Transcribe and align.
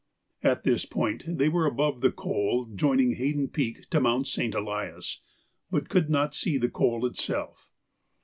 At 0.41 0.63
this 0.63 0.83
point 0.87 1.25
they 1.27 1.47
were 1.47 1.67
above 1.67 2.01
the 2.01 2.11
col 2.11 2.65
joining 2.73 3.17
Haydon 3.17 3.49
Peak 3.49 3.87
to 3.91 3.99
Mount 4.01 4.25
St. 4.25 4.55
Elias, 4.55 5.19
but 5.69 5.89
could 5.89 6.09
not 6.09 6.33
see 6.33 6.57
the 6.57 6.71
col 6.71 7.05
itself. 7.05 7.69